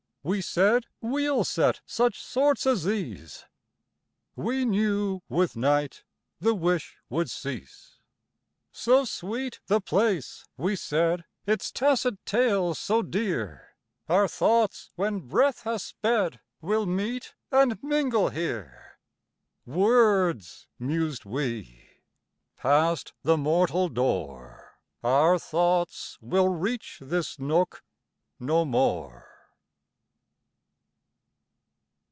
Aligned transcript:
We 0.23 0.39
said: 0.41 0.85
"We'll 1.01 1.43
set 1.43 1.81
such 1.87 2.21
sorts 2.21 2.67
as 2.67 2.83
these!" 2.83 3.45
—We 4.35 4.65
knew 4.65 5.23
with 5.27 5.55
night 5.55 6.03
the 6.39 6.53
wish 6.53 6.97
would 7.09 7.27
cease. 7.27 7.97
"So 8.71 9.03
sweet 9.03 9.61
the 9.65 9.81
place," 9.81 10.45
we 10.57 10.75
said, 10.75 11.25
"Its 11.47 11.71
tacit 11.71 12.23
tales 12.23 12.77
so 12.77 13.01
dear, 13.01 13.73
Our 14.07 14.27
thoughts, 14.27 14.91
when 14.93 15.21
breath 15.21 15.63
has 15.63 15.81
sped, 15.81 16.39
Will 16.61 16.85
meet 16.85 17.33
and 17.51 17.81
mingle 17.81 18.29
here!"... 18.29 18.99
"Words!" 19.65 20.67
mused 20.77 21.25
we. 21.25 21.89
"Passed 22.57 23.13
the 23.23 23.37
mortal 23.37 23.89
door, 23.89 24.77
Our 25.03 25.39
thoughts 25.39 26.19
will 26.21 26.49
reach 26.49 26.99
this 27.01 27.39
nook 27.39 27.83
no 28.39 28.63
more." 28.65 29.27